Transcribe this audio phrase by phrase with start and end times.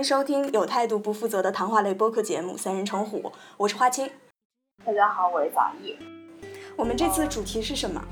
[0.00, 3.20] 迎收听有态度不负责的谈话类播客节目《三人成虎》，
[3.58, 4.10] 我是花青。
[4.82, 5.94] 大家好，我是早艺。
[6.74, 8.02] 我们这次主题是什么？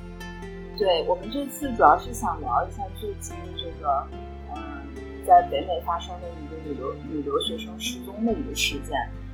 [0.76, 4.06] 对我们这次主要是想聊一下最近这个，
[4.54, 4.86] 嗯，
[5.26, 8.90] 在北美发生的一个女留女留学生失踪的一个事件。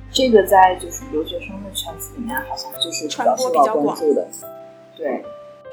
[0.09, 4.25] 这个在就是留学生的圈子里面，好像就是传播比较关注的。
[4.95, 5.21] 对。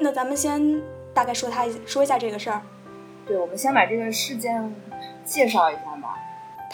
[0.00, 0.82] 那咱们先
[1.14, 2.60] 大概说他说一下这个事儿。
[3.24, 4.74] 对，我们先把这个事件
[5.24, 6.18] 介绍一下吧。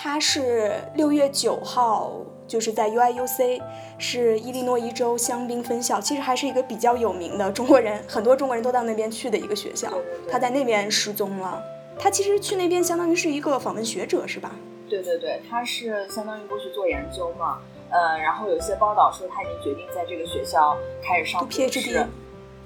[0.01, 2.13] 他是六月九号，
[2.47, 3.61] 就是在 U I U C，
[3.99, 9.93] 是伊利诺伊州香槟分校，其实还是一个比较有名的中国人，很多中国人都到那边去的一个学校。
[10.31, 11.61] 他在那边失踪了。
[11.99, 14.53] 他其实去那边相当于是一个访问学者，是吧？
[14.89, 17.59] 对对对，他是相当于过去做研究嘛。
[17.91, 22.07] 呃，然后有些报道说他已经决定在这个学校开始上博士。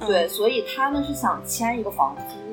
[0.00, 2.51] 对，所以他呢是想签一个房租。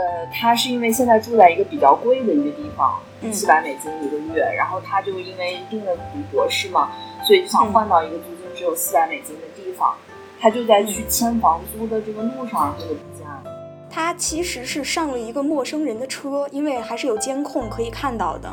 [0.00, 2.98] 呃，他是因为现在住在一个比较贵的一个地方，
[3.30, 6.90] 七百美金一个月，然后他就因为定了读博士嘛，
[7.26, 9.94] 所以就想换到一个租金只有四百美金的地方。
[10.40, 13.42] 他就在去签房租的这个路上，这个不见了。
[13.90, 18.48] 他其实是上了一个陌生人的车，因为还是有监控可以看到的。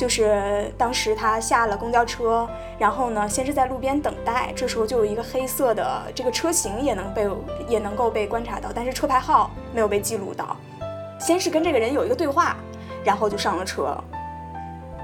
[0.00, 2.48] 就是当时他下了公交车，
[2.78, 7.28] 然后呢，先是在路边等待，这时候就有一个黑色的这个车型也能被
[7.68, 10.56] 也能够被观察到，但是车牌号没有被记录到。
[11.18, 12.56] 先是跟这个人有一个对话，
[13.04, 13.94] 然后就上了车。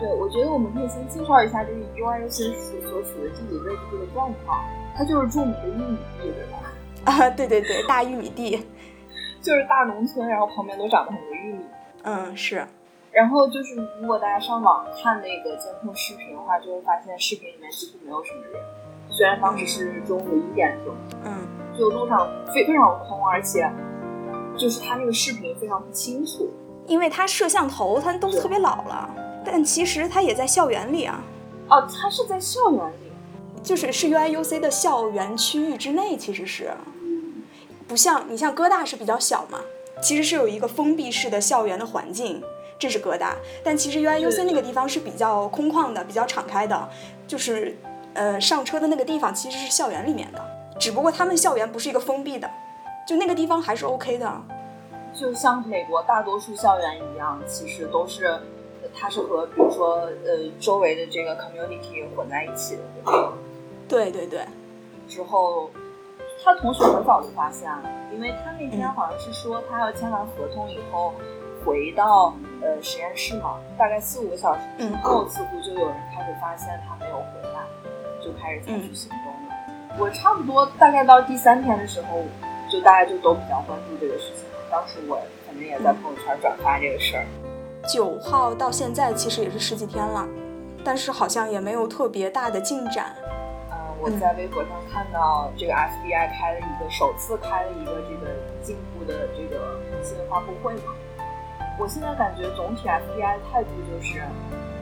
[0.01, 2.45] 对，我觉得我们可以先介绍一下这个 U I U C
[2.81, 4.65] 所处的地理位置这个状况，
[4.97, 6.73] 他就是著名的玉米地，对吧？
[7.05, 8.67] 啊，对对对，大玉米地，
[9.43, 11.65] 就是大农村，然后旁边都长了很多玉米。
[12.05, 12.67] 嗯，是。
[13.17, 18.63] 然后就是，如果大家上网看那个监控视频的话，就会发现视频里面几乎没有什么人。
[19.09, 23.67] 虽然当时是中午一点钟，嗯，就路上非非常空，而且
[24.55, 26.51] 就是他那个视频非常不清楚，
[26.87, 29.09] 因为它摄像头它都特别老了。
[29.47, 31.25] 但其实它也在校园里啊。
[31.71, 33.13] 哦，它是在校园里，
[33.63, 36.71] 就是是 U I U C 的校园区域之内，其实是，
[37.89, 39.61] 不像你像哥大是比较小嘛，
[40.03, 42.43] 其实是有一个封闭式的校园的环境。
[42.79, 43.33] 这是疙瘩，
[43.65, 46.89] 但其实 U I U C 那个地方是比较空旷的，比较敞开的，
[47.27, 47.75] 就是
[48.13, 50.45] 呃上车的那个地方其实是校园里面的，
[50.79, 52.51] 只不过他们校园不是一个封闭的，
[53.09, 54.31] 就那个地方还是 O K 的。
[55.15, 58.39] 就像美国大多数校园一样，其实都是
[58.95, 63.33] 它是和比如说呃周围的这个 community 混在一起的，对吧？
[63.89, 64.41] 对对对。
[65.09, 65.71] 之后
[66.45, 67.83] 他同学很早就发现了，
[68.13, 71.15] 因为他那天好像是说他要签完合同以后。
[71.67, 72.33] 回到
[72.63, 77.61] 呃实验室嘛，大概四五个小时之后，似乎就有人开始发现他没有回来，
[78.25, 79.99] 就开始采取行动了。
[79.99, 82.23] 我差不多大概到第三天的时候，
[82.71, 84.45] 就大家就都比较关注这个事情。
[84.71, 87.27] 当时我反正也在朋友圈转发这个事儿。
[87.89, 90.25] 九号到现在其实也是十几天了，
[90.85, 93.17] 但是好像也没有特别大的进展。
[93.71, 100.95] 嗯，我在微博上看到这个 FBI 开了一个首次开了一个这个进步的这个新闻发布会嘛。
[101.79, 104.21] 我现在感觉总体 FBI 的态度就是，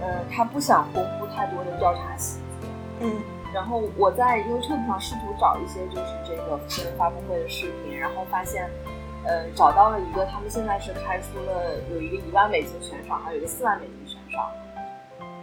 [0.01, 2.69] 呃，他不想公布太多的调查细节。
[3.01, 3.23] 嗯。
[3.53, 8.69] 然后我在 YouTube 上试图找一些就是这个新闻发布会的视频，然后发现，
[9.25, 14.51] 呃，找到了一个，他们现在是开出了有一个一万美金悬赏，还有一个四万美金悬赏。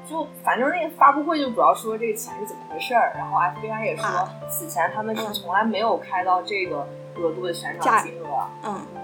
[0.10, 4.06] 就反正那个发布会就主要说这个钱是怎么回事儿，然后 FBI 也说
[4.50, 6.86] 此前他们是从来没有开到这个
[7.16, 8.46] 额度的悬赏金额。
[8.64, 8.82] 嗯。
[8.94, 9.01] 嗯，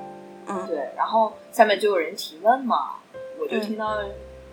[0.67, 2.95] 对，然后下面就有人提问嘛，
[3.39, 3.97] 我就听到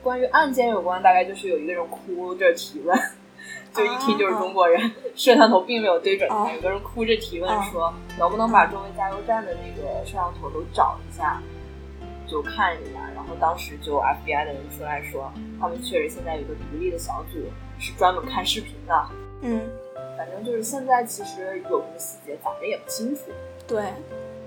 [0.03, 2.99] 关于案件有关，大概就是有一个人哭着提问，
[3.73, 4.81] 就一听就是中国人，
[5.15, 11.41] 摄像头并没有对准他，有个人哭着提问说，能不能把周围加油站的那个摄像头都找一下，
[12.27, 17.39] 就看一下，然后当时就 FBI 的人出来说，他们确实现在有个独立的小组
[17.79, 19.07] 是专门看视频的，
[19.43, 19.61] 嗯，
[20.17, 23.23] 反正就是现在其实有什么细节咱们也不清楚，
[23.67, 23.83] 对，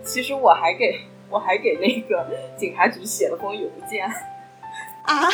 [0.03, 1.01] 其实我还给。
[1.29, 2.25] 我还给那个
[2.55, 4.07] 警察局写了封邮件
[5.03, 5.29] 啊！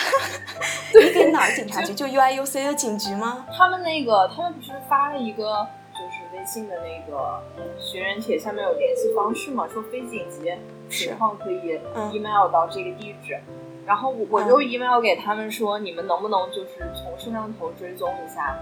[0.94, 1.94] 你给哪儿警察局？
[1.94, 3.46] 就 U I U C 的警局吗？
[3.56, 7.42] 他们那个，他们不是发了一个就是微信的那个
[7.80, 9.68] 寻人帖，下面有联系方式嘛？
[9.68, 10.52] 说非紧急
[10.90, 11.80] 情况可以
[12.12, 13.40] email 到这个地址。
[13.86, 18.58] 然后我我就 email 给他们说，你们能不能就是从摄像头追踪一下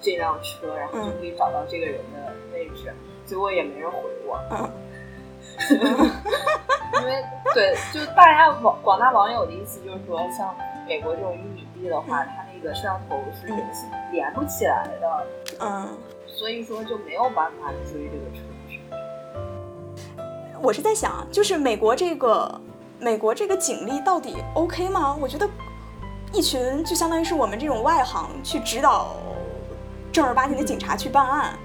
[0.00, 2.92] 这辆车，然后就可以找到这个人的位置？
[3.26, 4.38] 结果也没人回我。
[6.98, 10.54] 因为对，就大家网广大网友的意思就是说，像
[10.88, 13.46] 美国这种玉米地的话，它那个摄像头是
[14.12, 15.26] 连不起来的，
[15.60, 15.88] 嗯，
[16.26, 18.42] 所以说就没有办法追这个车。
[20.62, 22.60] 我是在想，就是美国这个
[22.98, 25.16] 美国这个警力到底 OK 吗？
[25.18, 25.48] 我觉得
[26.32, 29.16] 一群就相当于是我们这种外行去指导
[30.12, 31.58] 正儿八经的警察去办案。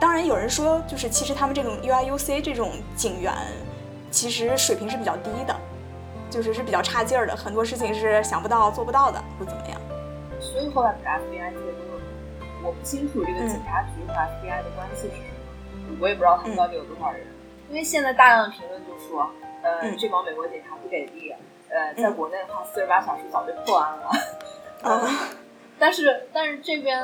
[0.00, 3.32] 当然有人说，就是其实他们这种 UIUC 这种警员，
[4.14, 5.56] 其实水平是比较低的，
[6.30, 9.80] 就是是比较差劲儿的，很多事情是想不到、做不到的，会怎么样。
[10.40, 17.26] 所以后来 FBI 介入了，我不清楚这个警察局和 FBI 的关系是什么，我也不知道他们到底有多少人。
[17.68, 19.28] 因为现在大量的评论就说，
[19.62, 21.34] 呃，这帮美国警察不给力，
[21.68, 24.10] 呃，在国内的话，四十八小时早就破案了。
[24.84, 25.00] 嗯，
[25.76, 27.02] 但是但是这边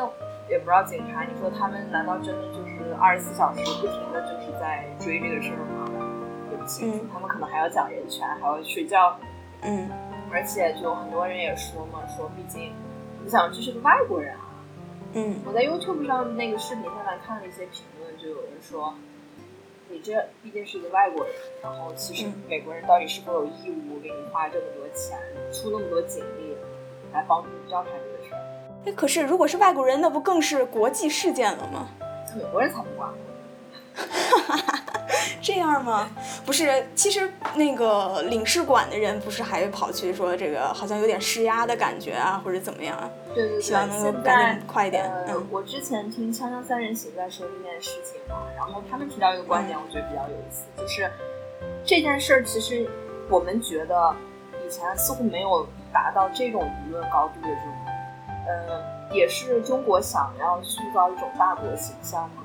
[0.48, 5.79] 也不知道警察，你说他们难道真的就是二十四小时不停的就是在追这个事儿吗？
[6.78, 9.16] 对不起，他们可能还要讲人权，还要睡觉。
[9.62, 9.90] 嗯，
[10.30, 12.72] 而且就很多人也说嘛，说毕竟。
[13.22, 14.40] 你想这是个外国人啊？
[15.12, 18.94] 嗯，我在 YouTube 上那个视频下面看了一些评论，就有人说，
[19.88, 20.12] 你这
[20.42, 25.18] 毕竟是一个外国人，然后其实美国人到底是否有义务给你花这么多钱，
[25.52, 26.56] 出那么多警力
[27.12, 28.40] 来帮助你调查这个事儿？
[28.86, 31.88] 哎，可是如果是外国人，那不更是国际事件了吗？
[32.34, 33.12] 美国人才不管。
[35.42, 36.08] 这样吗？
[36.46, 43.10] 不是，其实那个领事馆的人不是还跑去说这个好像有点施压的感觉啊，或者怎么样啊？
[43.34, 45.10] 对对对，希望能够赶紧快一点。
[45.28, 51.10] 嗯，我之前听《锵锵三人行》在说这件事情嘛，然后他们提到一个观点，我觉得比较有意思，就是
[51.84, 52.88] 这件事儿其实
[53.28, 54.14] 我们觉得
[54.66, 57.74] 以前似乎没有达到这种舆论高度的这种，
[58.48, 62.42] 嗯，也是中国想要塑造一种大国形象嘛，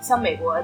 [0.00, 0.60] 像美国。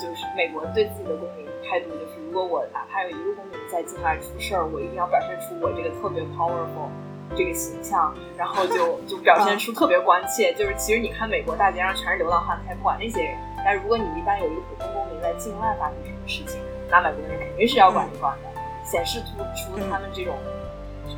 [0.00, 6.88] 就是美国对自己的公民态度，就是如果我哪怕有一个公民在境外出事儿，我一定要表现出我这个特别 powerful
[7.36, 10.54] 这个形象，然后就 就表现出特别关切。
[10.54, 13.36] 就是其实你看美国大街上全是流浪汉，他也不管那些人。
[13.62, 18.48] 但如果你一旦有一个普通公民在境外发生什么事情，那美国人肯定是要管一管的，
[18.82, 20.34] 显示突出他们这种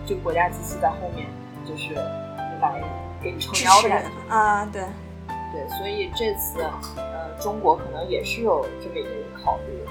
[0.05, 1.29] 这个国家机器在后面
[1.64, 1.94] 就是
[2.61, 2.82] 来
[3.23, 4.82] 给你撑腰的感觉啊，对。
[5.52, 6.62] 对，所以这次，
[6.96, 9.10] 呃，中国可能也是有这么一个
[9.44, 9.84] 考虑，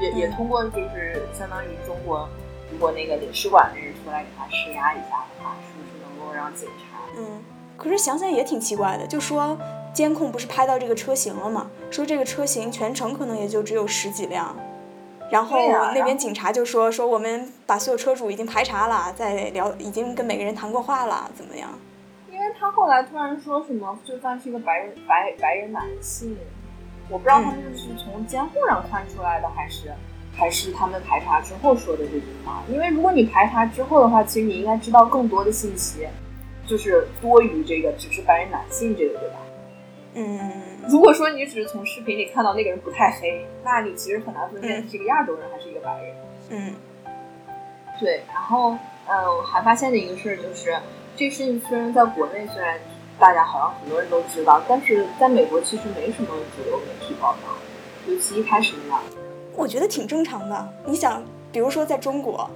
[0.00, 2.28] 也也通过就是相当于中国，
[2.70, 7.00] 如果那个领事馆的人出来给他施压一下的话，是不是能够让警察？
[7.18, 7.42] 嗯，
[7.76, 9.58] 可是想想也挺奇怪的，就说
[9.92, 11.68] 监控不是拍到这个车型了吗？
[11.90, 14.54] 说这个车型全程可能也就只有十几辆，
[15.32, 15.58] 然后
[15.94, 21.68] 那边警察就说说我们把所有车主已经排查了，在聊，已经跟每个人谈过话了，怎么样？
[22.60, 26.36] 他后来突然说什么，就算是一个白人白白人男性，
[27.08, 29.90] 我不知道他们是从监控上看出来的，还是
[30.36, 32.62] 还是他们排查之后说的这句话。
[32.68, 36.06] 因为如果你排查之后的话，其实你应该知道更多的信息，
[36.66, 39.36] 就是多于这个只是白人男性这个，对吧？
[40.16, 40.52] 嗯。
[40.90, 46.14] 如果说你只是从视频里看到那个人不太黑，那你其实很难分辨是一个亚洲人还是一个白人。
[46.50, 46.74] 嗯。
[47.98, 50.76] 对，然后呃，我还发现的一个事儿就是。
[51.20, 52.80] 这事情虽然在国内，虽然
[53.18, 57.52] 大家好像很多人都知道，但是在美国其实没什么主流媒体报道，
[58.06, 59.02] 尤其一开始那样。
[59.54, 60.68] 我觉得挺正常的。
[60.86, 62.48] 你想，比如说在中国，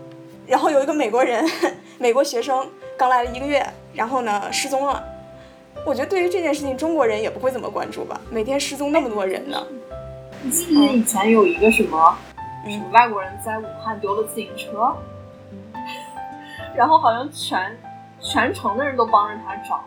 [0.47, 1.45] 然后有一个美国人，
[2.00, 3.62] 美国学生刚来了一个月，
[3.93, 5.05] 然后呢失踪了。
[5.85, 8.19] 我觉得对于这件事情，中国人也不会怎么关注吧？
[8.31, 9.62] 每天失踪那么多人呢。
[10.43, 12.17] 你记得以前有一个什么
[12.65, 14.97] 什么外国人在武汉丢了自行车，
[16.75, 17.61] 然后好像全。
[18.25, 19.85] 全城的人都帮着他找，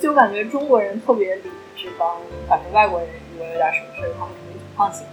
[0.00, 2.16] 就感觉中国人特别理智，帮
[2.48, 5.06] 反正外国人如果有点什么事儿，他们肯定挺放心。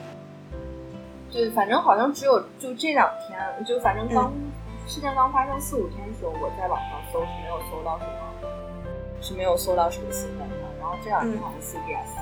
[1.32, 4.34] 对，反正好像只有就这两天，就反正刚
[4.88, 8.12] 事件刚发生四五天的时候，我在网上搜是没有搜到什么，
[9.22, 10.56] 是没有搜到什么新闻的。
[10.80, 12.18] 然后这两天好像 CBS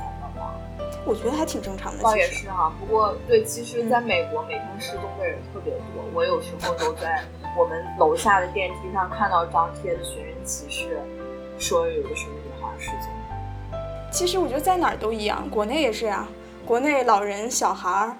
[1.05, 2.03] 我觉得还挺正常的。
[2.03, 7.23] 倒也是哈，不过对，其实在美国每天失踪的人特别多，我有时候都在。
[7.57, 10.99] 我们楼下的电梯上看到张贴的寻人启事，
[11.57, 13.79] 说有个什么女孩失踪。
[14.11, 16.27] 其实我觉得在哪儿都一样，国内也是呀。
[16.65, 18.17] 国内老人小孩儿，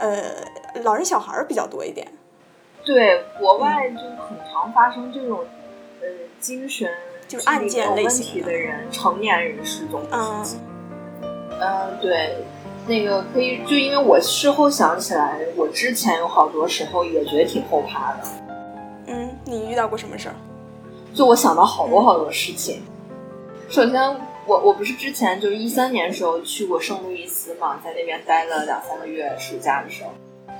[0.00, 0.34] 呃，
[0.82, 2.06] 老人小孩儿比较多一点。
[2.84, 5.46] 对，国外就很常发生这种，
[6.02, 6.06] 呃，
[6.38, 6.90] 精神
[7.26, 10.60] 就是案件类型的人，成年人失踪的事情。
[10.60, 10.71] 嗯，
[12.00, 12.36] 对。
[12.84, 18.18] 那个可以，就因为我事后想起来，我之前有好多时候也觉得挺后怕的。
[19.06, 20.34] 嗯，你遇到过什么事儿？
[21.14, 22.82] 就我想到好多好多事情。
[23.68, 24.00] 首先，
[24.46, 30.10] 我我不是之前就是一三年时候去过圣路易斯嘛，在那边待了两三个月，暑假的时候。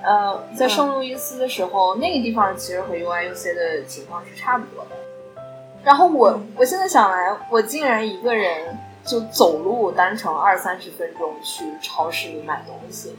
[0.05, 5.43] 呃，在圣路易斯的时候，那个地方其实和 UIUC 的情况是差不多的。
[5.83, 8.79] 然后我我现在想来，我竟然一个人。
[9.05, 13.17] 就走路单程二三十分钟去超市里买东西。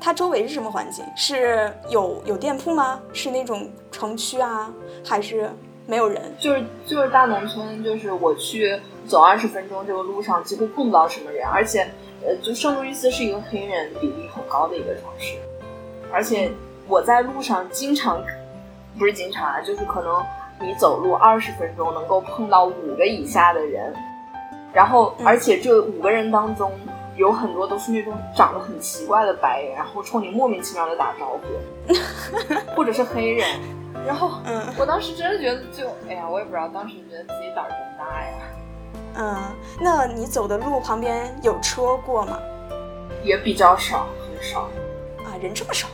[0.00, 1.04] 它周围是什么环境？
[1.16, 3.00] 是有有店铺吗？
[3.12, 4.72] 是那种城区啊，
[5.04, 5.50] 还是？
[5.86, 11.86] 没有人，就是就是大农村，就是我去走二十分钟，这个路上几乎碰不到什么人，而且
[12.24, 15.36] 呃，就圣路易斯是一个黑人比例很高的一个城市，
[16.10, 16.50] 而且
[16.88, 18.24] 我在路上经常
[18.98, 20.24] 不是经常啊，就是可能
[20.58, 23.94] 你走路二十分钟能够碰到五个以下的人，
[24.74, 26.72] 然后而且这五个人当中
[27.16, 31.94] 有很多都是那种长得很奇怪的白人，然后冲你莫名其妙的打招呼，
[32.74, 33.46] 或者是黑人。
[34.04, 38.34] 然后，嗯，我当时真的觉得，就，哎呀，我也不知道，当时觉得自己胆儿真大呀。
[39.16, 39.42] 嗯，
[39.80, 42.36] 那你走的路旁边有车过吗？
[43.22, 44.62] 也比较少，很少。
[45.24, 45.86] 啊，人这么少？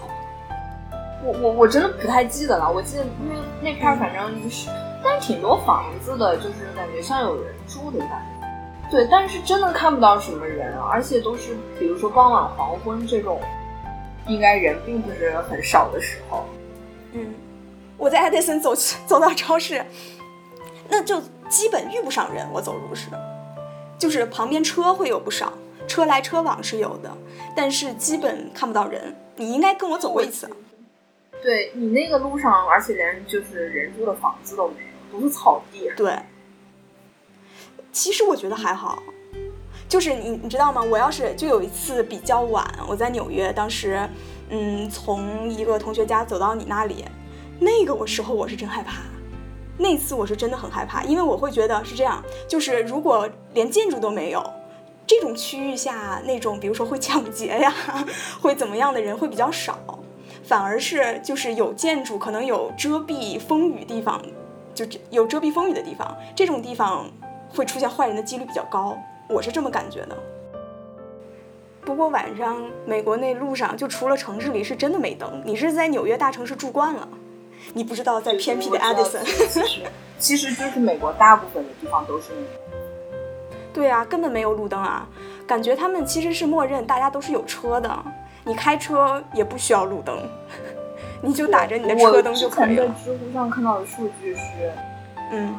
[1.22, 2.72] 我我我真的不太记得了。
[2.72, 4.70] 我记得那那片儿反正就是，
[5.04, 8.29] 但是挺多房子的，就是感觉像有人住的感觉。
[8.90, 13.40] 对，但是真的看不到什么人，而且都是比如说傍晚黄昏这种，
[14.26, 16.44] 应该人并不是很少的时候。
[17.12, 17.32] 嗯。
[17.96, 18.74] 我在爱迪森走
[19.06, 19.84] 走到超市，
[20.88, 21.20] 那就
[21.50, 22.48] 基本遇不上人。
[22.50, 23.08] 我走路时，
[23.98, 25.52] 就是旁边车会有不少，
[25.86, 27.14] 车来车往是有的，
[27.54, 29.14] 但是基本看不到人。
[29.36, 30.48] 你应该跟我走过一次。
[31.42, 34.74] 对你那个路上，而且连就是人住的房子都没
[35.12, 35.92] 有，都是草地。
[35.94, 36.18] 对。
[37.92, 39.02] 其实我觉得还好，
[39.88, 40.82] 就是你你知道吗？
[40.82, 44.08] 我要是就有一次比较晚，我在纽约，当时
[44.48, 47.04] 嗯从一个同学家走到你那里。
[47.58, 49.02] 那个我时候我是真害怕，
[49.76, 54.42] 那次我是真的很害怕，因为我会觉得是这样，就是如果连建筑都没有，
[55.06, 57.74] 这种区域下那种比如说会抢劫呀，
[58.40, 59.78] 会怎么样的人会比较少，
[60.42, 64.22] 反而是就是有建筑可能有遮蔽风雨地方，
[64.74, 67.10] 就有遮蔽风雨的地方，这种地方
[67.50, 68.96] 会出现坏人的几率比较高，
[69.28, 70.16] 我是这么感觉的。
[71.82, 77.08] 不过晚上美国那路上就除了城市里是真的没灯，你是在纽约大城市住惯了。
[77.74, 79.82] 你不知道在偏僻的 Edison，其实
[80.18, 82.28] 其实就是美国大部分的地方都是。
[83.72, 85.06] 对啊，根本没有路灯啊！
[85.46, 88.04] 感觉他们其实是默认大家都是有车的，
[88.44, 90.18] 你开车也不需要路灯，
[91.22, 92.82] 你就打着你的车灯就可以了。
[92.82, 94.72] 我在知乎上看到的数据是，
[95.30, 95.56] 嗯，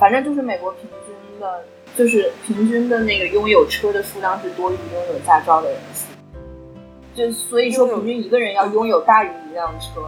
[0.00, 1.05] 反正就是美国平均
[1.40, 1.64] 的，
[1.96, 6.06] 就是平均的那个拥有车的数量是多于拥有驾照的人数，
[7.14, 10.02] 就所以说平均一个人要拥有大于一辆车。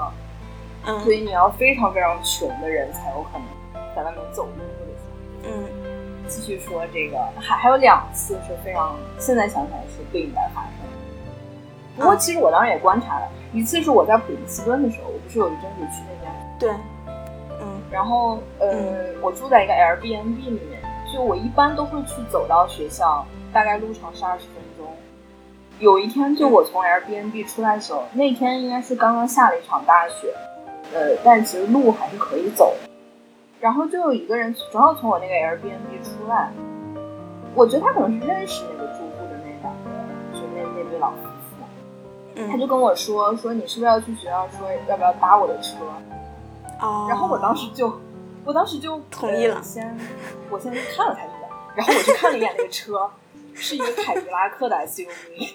[1.04, 3.47] 所以你要非常非常穷的人才有可能
[3.94, 5.11] 在外面走路，或者说，
[5.44, 5.68] 嗯，
[6.26, 10.70] 继续说这个，还还有两次是非常，现在想起来是不应该发生。
[11.94, 16.70] 不过其实我当时也观察了一次，是我在普林斯顿的时候，我不是有一阵子去那边，对，
[17.61, 20.77] 嗯，然后呃，我住在一个 Airbnb 里面，
[21.12, 24.86] 就我一般都会去走到学校，大概路程是二十分钟。
[25.78, 30.34] 有一天，就我从 Airbnb 出来的时候，那天应该是刚刚下了一场大雪。
[30.94, 32.74] 呃，但其实路还是可以走，
[33.60, 36.50] 然后就有一个人正好从我那个 Airbnb 出来，
[37.54, 39.90] 我觉得他可能是认识那个住户的那两个，
[40.32, 41.16] 就那那对老夫
[41.50, 45.76] 妇，他就跟我说说你是不是要去学校，说要不要搭我的车，
[46.80, 47.92] 哦，然后我当时就，
[48.48, 49.94] 我当时就同意了，先
[50.48, 53.10] 我先去看了他一眼，然后我去看了一眼那个车，
[53.54, 55.52] 是一个凯迪拉克的 SUV。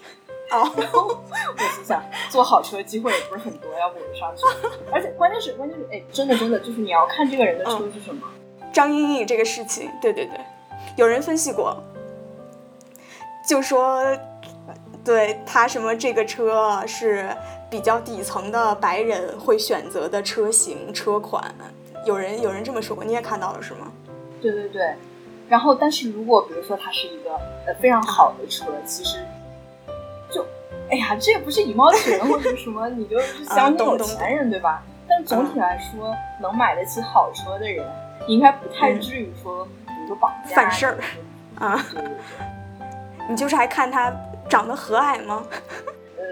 [0.52, 4.44] 哦，然后我心想，坐好车机会也不是很多，要不我就上去。
[4.92, 8.28] 而且关键是，关键是，哎，真的真的，就是你要看这个人的车是什么。
[8.72, 10.38] 张莹莹这个事情，对对对，
[10.94, 11.82] 有人分析过，
[13.44, 14.04] 就说，
[15.04, 17.36] 对他什么这个车是
[17.68, 21.52] 比较底层的白人会选择的车型车款，
[22.04, 23.92] 有人有人这么说过，你也看到了是吗？
[24.40, 24.94] 对对对，
[25.48, 27.34] 然后但是如果比如说它是一个
[27.66, 29.18] 呃非常好的车，其实
[30.30, 30.44] 就。
[30.90, 34.82] 哎呀，这也不是以貌取人或者什么，你就 是相信有钱人对吧？
[35.08, 37.84] 但总体来说，能买得起好车的人，
[38.28, 40.98] 应该不太至于说，比如说绑架犯事儿
[41.58, 41.82] 啊。
[43.28, 44.14] 你就是还看他
[44.46, 45.42] 长得和蔼吗？
[46.18, 46.24] 呃，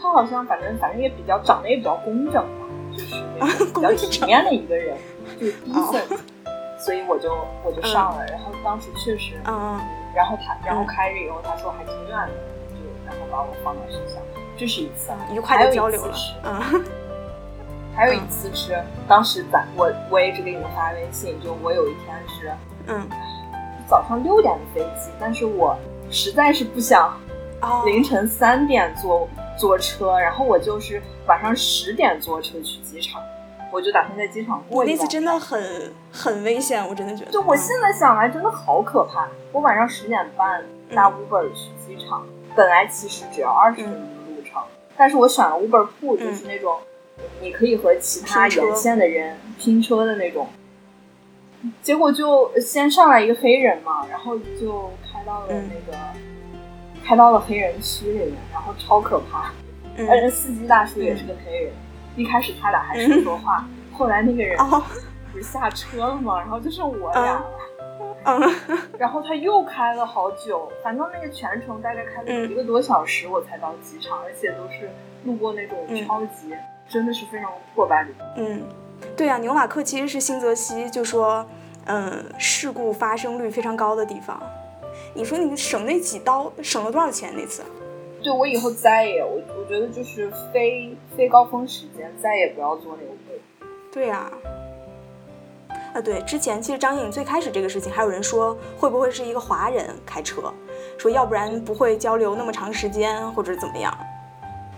[0.00, 2.98] 他好像反正反正也比较长得也比较工整吧，就
[3.46, 4.96] 是比较体面的一个人，
[5.38, 6.18] 就是低分，
[6.78, 7.32] 所以我就
[7.64, 8.26] 我就上了。
[8.26, 9.80] 然后当时确实，嗯，
[10.14, 12.32] 然后他然后开着以后，他说还挺远的。
[12.70, 14.20] 就然后把我放到学校，
[14.56, 16.14] 这是一次愉快的交流了。
[16.44, 16.84] 嗯，
[17.96, 18.78] 还有一次是
[19.08, 22.52] 当时咱我我也一直给你们发微信，就我有一天是
[22.86, 23.08] 嗯
[23.88, 25.76] 早上六点的飞机，但是我
[26.10, 27.18] 实在是不想
[27.86, 29.26] 凌晨三点坐
[29.58, 33.22] 坐车，然后我就是晚上十点坐车去机场，
[33.70, 34.90] 我就打算在机场过一。
[34.90, 37.30] 那次真的很很危险，我真的觉得。
[37.30, 39.28] 就我现在想来，真的好可怕。
[39.52, 42.26] 我晚上十点半搭 Uber 去机场。
[42.56, 44.60] 本来其实只要二十分钟的路程，
[44.96, 46.76] 但是我选了 Uber Pool，就是那种
[47.40, 50.48] 你可以和其他沿线的人拼车的那种
[51.82, 55.98] 结果就先上来一个黑人嘛，然后就开到了那个，
[57.04, 59.52] 开到了黑人区里面，然后超可怕。
[60.08, 61.72] 而且司机大叔也是个黑人，
[62.18, 64.58] 一开始他俩还是说话，后来那个人
[65.32, 66.38] 不是下车了吗？
[66.40, 67.44] 然后就剩我俩了。
[68.24, 68.54] 嗯，
[68.98, 74.90] 然后他又开了好久，反正那个全程大概开了一个多小时，我才到机场，而且都是
[75.24, 76.52] 路过那种超级，
[76.88, 78.10] 真的是非常破败的。
[78.36, 78.62] 嗯。
[79.16, 81.46] 对啊，纽马克其实是新泽西，就说，
[81.86, 84.42] 嗯，事故发生率非常高的地方。
[85.14, 87.62] 你说你省那几刀，省了多少钱那次？
[88.28, 93.66] 对我以后再也，我我觉得就是非非高峰时间再也不要做那个车。
[93.90, 94.30] 对呀，
[95.94, 100.52] 啊对，之前其实张颖最开始这个事情，还有人说会不会是一个华人开车，
[100.98, 103.96] 说要不然不会交流那么长时间或者怎么样。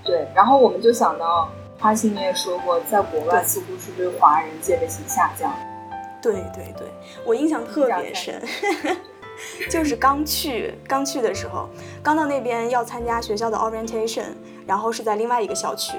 [0.04, 1.48] 对，然后我们就想到。
[1.80, 5.50] 花心你也说过，在国外似乎是对华人戒备心下降。
[6.20, 6.86] 对对对，
[7.24, 8.38] 我印象特别深，
[9.70, 11.68] 就是刚去刚去的时候，
[12.02, 14.32] 刚到那边要参加学校的 orientation，
[14.66, 15.94] 然后是在另外一个校区。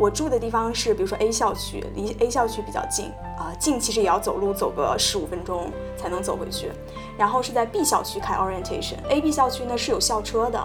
[0.00, 6.72] 我住的地方是比如说 A 校区，离 A 校区比较近啊，近其实也要走路走个十五分钟才能走回去。
[7.16, 10.60] 然后是在 B 校区开 orientation，A、B 校区呢是有校车的。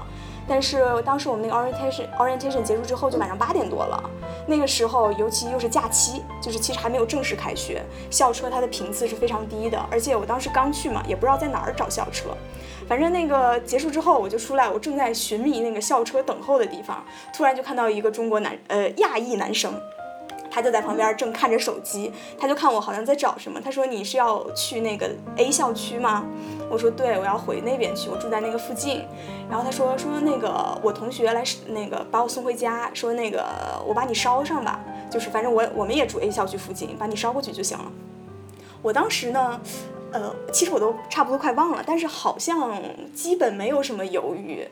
[0.50, 4.04] 但是当时我们那个 orientation orientation 结束之后就晚上八点多了，
[4.48, 12.36] 那个时候尤其又是假期，就是其实还没有正式开学，校车它的频次是非常低的，而且我当时刚去嘛，也不知道在哪儿找校车，
[12.88, 19.80] 反正那个结束之后我就出来，我正在寻觅那个校车等候的地方，突然就看到一个中国男呃亚裔男生。
[20.52, 23.60] 他就在旁边正看着手机，他就看我好像在找什么。
[23.62, 26.26] 他说：“你是要去那个 A 校区吗？”
[26.70, 29.04] 我说：“对，我要回那边去，我住在那个附近。”
[29.50, 33.46] 然后他说：“说那个我同学来那个把我送回家，说那个
[33.86, 37.92] 我把你捎上吧，就是反正我我们也住 A 校区附近，把你捎过去就行了。”
[38.82, 39.60] 我当时呢，
[40.12, 42.82] 呃，其实我都差不多快忘了，但是好像
[43.14, 44.68] 基本没有什么犹豫。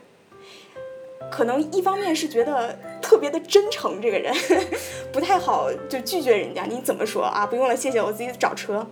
[1.30, 4.34] 可能一方面是觉得特别的真诚，这个人
[5.12, 7.46] 不太好就拒绝人家，你怎么说啊？
[7.46, 8.86] 不用了，谢谢，我自己找车。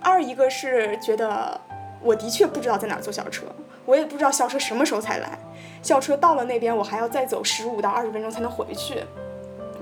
[0.00, 1.60] 二一个是觉得
[2.00, 3.44] 我的确不知道在哪坐校车，
[3.84, 5.38] 我也不知道校车什么时候才来，
[5.82, 9.02] 校车到了那边我还要再走十五到二十分钟才能回去，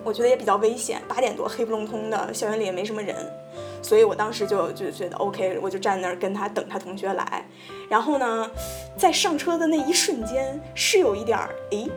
[0.03, 1.01] 我觉得也比较危险。
[1.07, 3.15] 八点多黑不隆咚的，校园里也没什么人。
[3.83, 7.45] 所以我当时就就觉得 OK，我就站那儿跟他等他同学来，
[7.89, 8.51] 然后呢，
[8.97, 11.89] 在上车的那一瞬间是有一点儿，诶，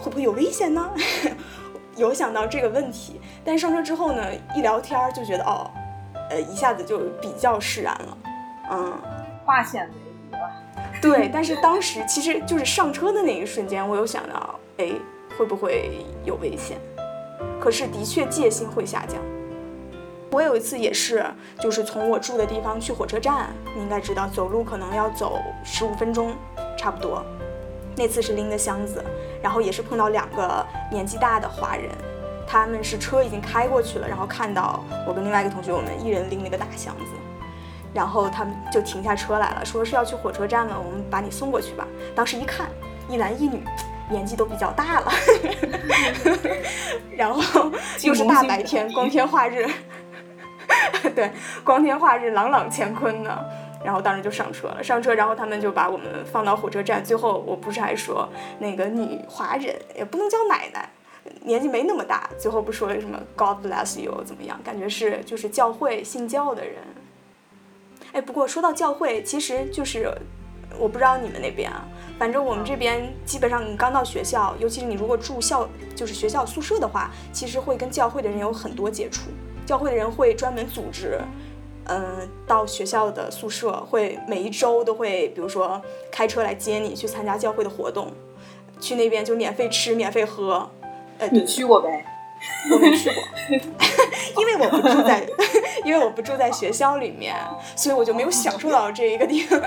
[0.00, 0.90] 会不会有危险呢？
[1.96, 5.68] 有想到这个问题，但上车之后呢，一聊天就觉得哦，
[6.30, 8.18] 呃，一下子就比较释然了，
[8.70, 8.92] 嗯，
[9.44, 9.90] 化险为
[10.28, 10.50] 夷了。
[11.00, 14.92] 对，但是当时其实就是上车的那一瞬间，我有想到，哎，
[15.36, 16.78] 会不会有危险？
[17.60, 19.20] 可是的确戒心会下降。
[20.30, 21.24] 我有一次也是，
[21.60, 26.34] 就是从我住的地方去火车站，你应该知道，走路可能要走十五分钟，
[26.76, 27.24] 差不多。
[27.96, 29.02] 那次是拎的箱子，
[29.42, 31.90] 然后也是碰到两个年纪大的华人，
[32.46, 37.12] 他们是车已经开过去了，然后看到我跟另外一个同学，我们一人拎了个大箱子，
[37.92, 41.88] 然后他们就停下车来了，说是要去火车站了，我们把你送过去吧。
[42.14, 42.68] 当时一看，
[43.08, 43.64] 一男一女，
[44.10, 45.12] 年纪都比较大了，
[47.16, 49.66] 然后又是大白天，光天化日。
[51.14, 51.30] 对，
[51.64, 53.38] 光天化日，朗朗乾坤呢，
[53.84, 54.82] 然后当时就上车了。
[54.82, 57.04] 上车，然后他们就把我们放到火车站。
[57.04, 60.88] 最后，我不是还说那个女华人也不能叫奶奶，
[61.42, 62.28] 年纪没那么大。
[62.38, 64.58] 最后不说了什么 God bless you 怎么样？
[64.64, 66.74] 感觉是就是教会信教的人。
[68.12, 70.10] 哎，不过说到教会，其实就是
[70.78, 71.84] 我不知道你们那边啊，
[72.18, 79.30] 反正我们这边基本上你刚到学校，尤其是你如果住校就是学校宿舍的话，其实会跟教会的人有很多接触。
[79.68, 81.20] 教会的人会专门组织，
[81.88, 85.78] 嗯，到学校的宿舍，会每一周都会，比如说
[86.10, 88.10] 开车来接你去参加教会的活动，
[88.80, 90.70] 去那边就免费吃、免费喝。
[91.18, 92.02] 呃，你去过呗？
[92.72, 93.22] 我没去过，
[94.40, 95.26] 因为我不住在，
[95.84, 97.36] 因为我不住在学校里面，
[97.76, 99.60] 所以我就没有享受到这一个地方。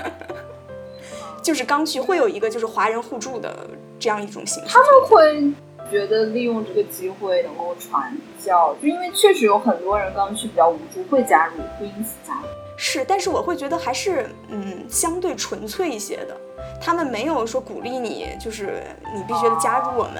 [1.40, 3.54] 就是刚去会有一个就是华人互助的
[4.00, 4.68] 这样一种形式。
[4.68, 5.52] 他们会。
[5.92, 12.46] 觉得利用这个机会能够传教，就因为确实有很多人刚去比较无助，会加入，会因此加入。
[12.78, 16.34] 是，但是我会觉得还是嗯相对纯粹一些的，
[16.80, 18.82] 他们没有说鼓励你，就是
[19.14, 20.16] 你必须得加入我们，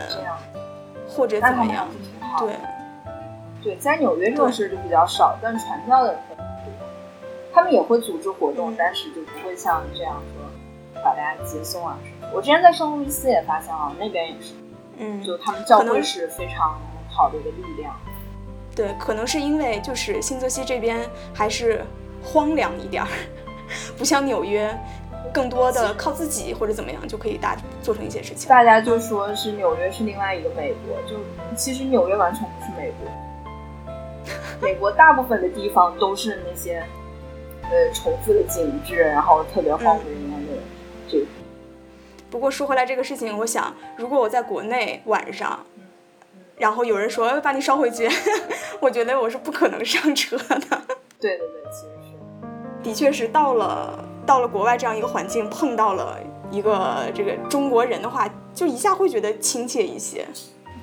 [1.08, 1.88] 或者怎么样。
[2.38, 2.54] 对，
[3.62, 6.44] 对，在纽约这种事就比较少，但传教的人很多，
[7.54, 12.30] 他们也会组织活动，但是就不会像这样说把大家接送啊什么。
[12.34, 14.52] 我之前在圣路易斯也发现了，那边也是。
[15.02, 16.78] 嗯，就他们教会是非常
[17.10, 17.94] 好的一个力量。
[18.74, 20.98] 对，可能是因为就是新泽西这边
[21.34, 21.84] 还是
[22.22, 23.08] 荒凉一点儿，
[23.98, 24.74] 不像纽约，
[25.32, 28.48] 更多的靠自己或者怎么样就可以大做成一些事情。
[28.48, 31.16] 大家就说是纽约是另外一个美国，就
[31.54, 33.12] 其实纽约完全不是美国。
[34.62, 36.82] 美国大部分的地方都是那些，
[37.64, 40.52] 呃，重复的景致，然后特别荒无人烟的
[41.10, 41.18] 这。
[42.32, 45.60] 不过说回来这个事情，我想，如果我在国内晚上，
[46.56, 48.08] 然后有人说把你捎回去，
[48.80, 50.58] 我觉得我是不可能上车的。
[51.20, 56.18] 对对对，其实是，的确是到了到了国外这样一个环境，碰到了
[56.50, 60.26] 一个这个中国人的话，就一下会觉得亲切一些。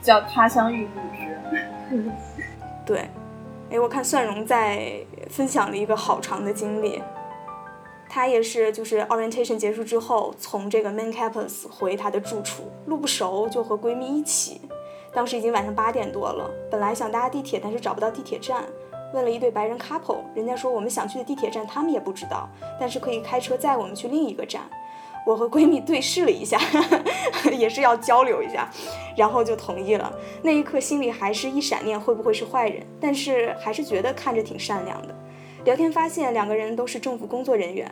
[0.03, 2.11] 叫他乡遇故知。
[2.85, 3.09] 对。
[3.71, 4.93] 哎，我看蒜蓉在
[5.29, 7.01] 分享了一个好长的经历，
[8.09, 14.59] 她也是就是 orientation 结束之后，从这个 main campus 回她的住处，路不熟就和闺蜜一起，
[15.13, 18.65] 当时已经晚上八点多了，本来想搭地铁，但是找不到地铁站，
[19.13, 24.63] 问了一对白人 couple，人家说我们想去的地铁站他们也不知道，但是可以开车载我们去另一个站。
[25.25, 26.59] 我和闺蜜对视了一下，
[27.51, 28.67] 也是要交流一下，
[29.15, 30.11] 然后就同意了。
[30.41, 32.83] 那一刻心里还是一闪念，会不会是坏人？
[32.99, 35.15] 但是还是觉得看着挺善良的。
[35.69, 37.87] 聊天发现两个人都是政府工作人员，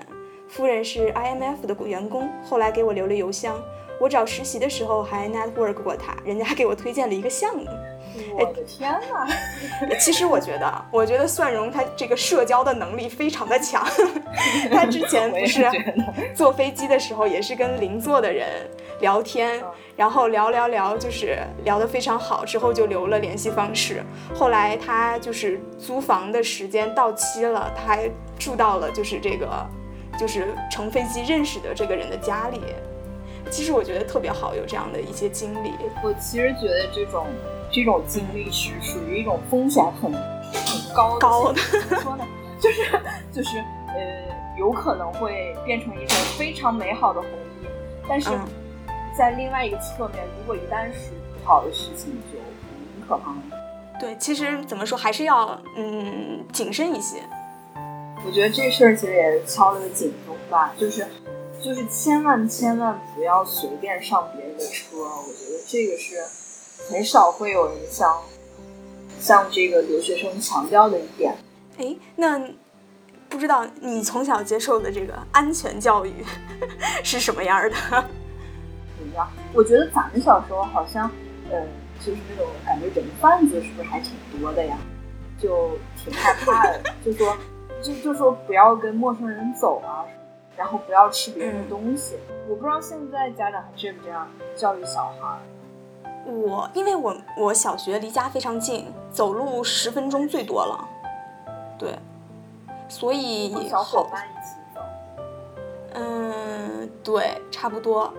[0.48, 3.56] 夫人是 IMF 的员工，后来给我留了邮箱。
[4.02, 7.66] 我找实习的时候还 network 过他，人家还给我推荐了一个项目。
[8.34, 9.27] 我的天哪！
[9.99, 13.86] 其实我觉得，我觉得蒜蓉他这个社交的能力非常的强。
[14.71, 15.69] 他之前不是
[16.34, 18.47] 坐飞机的时候，也是跟邻座的人
[19.01, 19.63] 聊天，
[19.95, 24.03] 然后聊聊聊，就是聊得非常好，之后就留了联系方式。
[24.34, 29.47] 后来他就是租房的时间到期了，他还住到了就是这个，
[30.19, 32.62] 就是乘飞机认识的这个人的家里。
[33.49, 35.71] 其实我觉得特别好，有这样的一些经历。
[36.03, 37.25] 我其实觉得这种。
[37.78, 42.26] 这种经历是属于一种风险很很高高的，怎么说呢？
[42.60, 42.82] 就是
[43.32, 43.60] 就是
[43.90, 47.28] 呃，有可能会变成一种非常美好的回
[47.62, 47.68] 忆，
[48.10, 48.32] 但是
[49.16, 53.32] 在另外一个侧面，如果一旦是不好的事情，就很可怕。
[54.00, 57.22] 对，其实怎么说，还是要嗯谨慎一些。
[58.26, 61.06] 我觉得这事儿其实也敲了个警钟吧，就是
[61.62, 66.16] 就是千万千万不要随便上别人的车，我觉得这个是。
[66.90, 68.22] 很少会有人像
[69.20, 71.36] 像这个留学生强调的一点。
[71.78, 72.40] 哎，那
[73.30, 76.13] 不知道你从小接受的这个安全教育
[77.04, 77.76] 是什么样的？
[78.98, 79.28] 怎么样？
[79.54, 81.10] 我觉得咱们小时候好像，
[81.52, 81.62] 呃，
[82.00, 84.78] 就是那种感觉人贩子是不是还挺多的呀？
[85.40, 87.38] 就挺害怕的，就说
[87.82, 90.06] 就就说不要跟陌生人走啊，
[90.56, 92.16] 然后不要吃别人的东西。
[92.50, 95.38] 我不知道现在家长还这不这样教育小孩。
[96.28, 100.88] 我因为我我小学离家非常近，走路十分钟最多了，
[101.80, 101.98] 对，
[102.90, 104.82] 所以小伙伴一起走，
[105.94, 108.13] 嗯，对，差不多。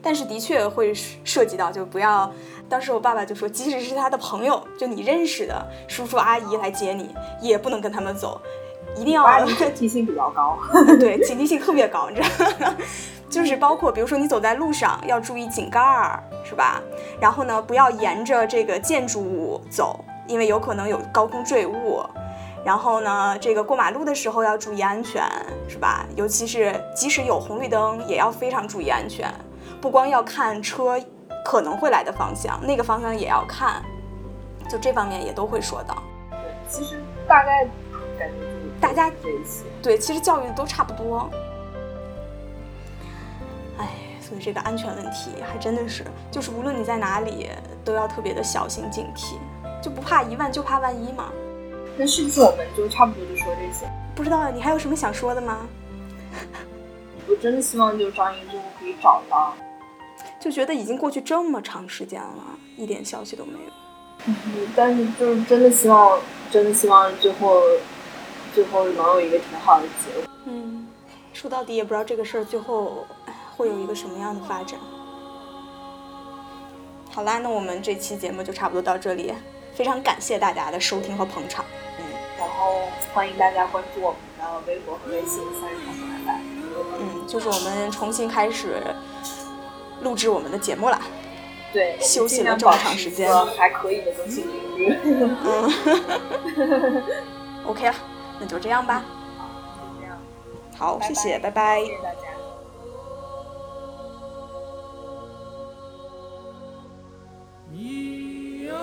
[0.00, 2.30] 但是的确会涉及到，就不要。
[2.68, 8.40] 当时我爸爸就说，即使是他的朋友，就你认识的叔叔阿姨来接你，也不能跟他们走，
[8.96, 10.58] 一定要警惕性比较高。
[10.98, 12.72] 对，警惕性特别高，你知道。
[13.28, 16.80] 就是包括，比如说你走在路上要注意井盖儿，是吧？
[17.20, 22.02] 然后呢，不要沿着这个建筑物走，因为有可能有高空坠物。
[22.64, 25.22] 然后呢，这个过马路的时候要注意安全，
[25.68, 26.04] 是吧？
[26.16, 29.32] 尤其是即使有红绿灯，也要非常注意安全。
[29.80, 31.00] 不光要看车
[31.44, 33.82] 可能会来的方向，那个方向也要看。
[34.68, 35.96] 就这方面也都会说到。
[36.30, 37.64] 对，其实大概
[38.18, 38.34] 感觉
[38.80, 41.30] 大家这一些，对，其实教育都差不多。
[44.26, 47.48] 所以这个安全问题还真的是，就是无论你在哪里，
[47.84, 49.34] 都要特别的小心警惕，
[49.80, 51.30] 就不怕一万就怕万一嘛。
[51.96, 53.88] 那是不是我们就差不多就说这些？
[54.16, 55.58] 不知道你还有什么想说的吗？
[57.28, 59.54] 我真的希望就是张英最后可以找到。
[60.40, 63.72] 就觉得已经过去这么长时间了，一点消息都没有。
[64.26, 64.34] 嗯，
[64.74, 66.18] 但是就是真的希望，
[66.50, 67.62] 真的希望最后，
[68.52, 70.32] 最后能有一个挺好的结果。
[70.46, 70.88] 嗯，
[71.32, 73.06] 说到底也不知道这个事儿最后。
[73.56, 74.78] 会有一个什么样的发展？
[77.10, 79.32] 好啦，那我们这期节目就差不多到这里，
[79.74, 81.64] 非常感谢大家的收听和捧场。
[81.98, 82.04] 嗯，
[82.38, 82.82] 然后
[83.14, 86.38] 欢迎大家关注我们的微博和微信“三人成虎来
[86.98, 88.82] 嗯，就是我们重新开始
[90.02, 91.00] 录制我们的节目啦。
[91.72, 94.94] 对，休息了这么长时间，还可以的更新频率。
[95.02, 95.34] 嗯，
[97.66, 97.94] OK 了，
[98.38, 99.02] 那就这样吧。
[99.38, 99.48] 好，
[99.80, 100.18] 就这样。
[100.76, 101.80] 好，谢谢，拜拜。
[101.80, 102.35] 谢谢大家。
[107.76, 108.74] 咿哟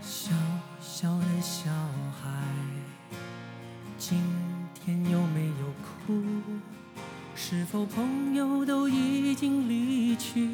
[0.00, 0.32] 小
[0.80, 1.70] 小的小
[2.22, 2.30] 孩
[3.98, 4.18] 今
[4.74, 5.74] 天有没有
[6.06, 6.22] 哭？
[7.34, 10.53] 是否朋友都已经离去？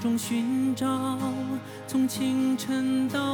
[0.00, 0.86] 中寻找
[1.86, 3.27] 从清晨到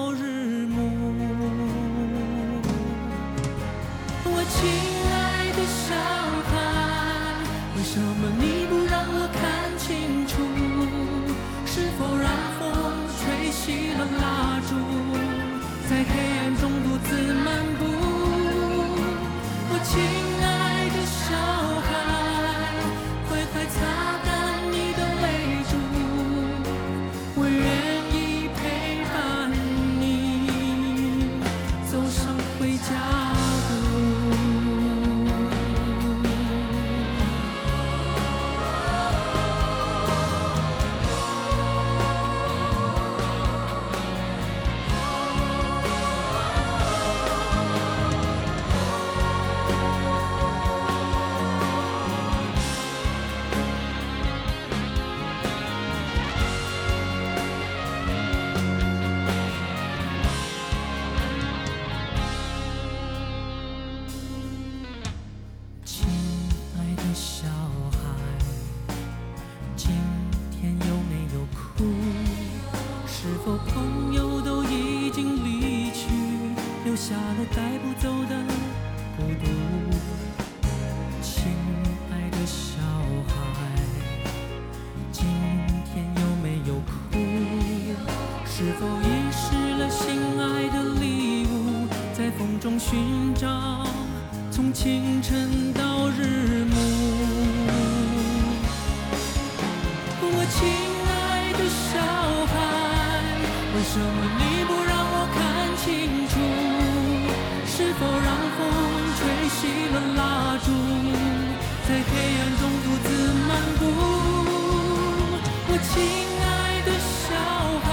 [115.92, 115.92] 亲
[116.40, 117.36] 爱的小
[117.84, 117.86] 孩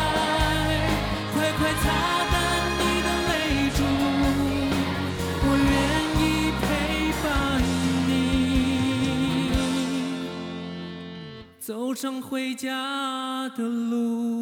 [1.33, 1.83] 快快擦
[2.31, 2.33] 干
[2.79, 3.31] 你的泪
[3.75, 3.79] 珠
[5.43, 5.73] 我愿
[6.21, 6.23] 意
[6.61, 6.63] 陪
[7.21, 7.25] 伴
[8.07, 8.09] 你
[11.59, 12.69] 走上回家
[13.49, 14.40] 的路。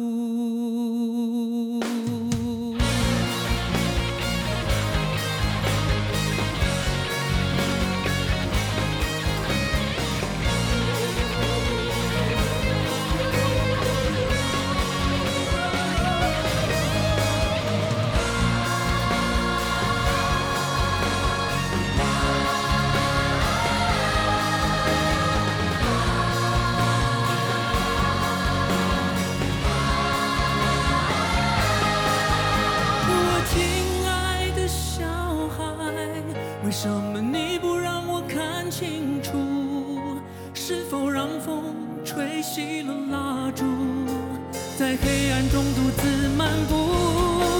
[42.20, 43.64] 吹熄了蜡烛
[44.76, 47.59] 在黑暗中独自漫步。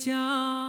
[0.00, 0.59] 家。